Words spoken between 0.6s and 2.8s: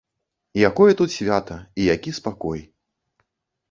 Якое тут свята і які спакой!